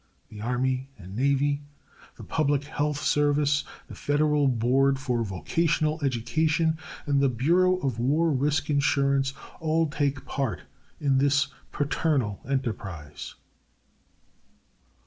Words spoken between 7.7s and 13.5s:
of War Risk Insurance all take part in this paternal enterprise.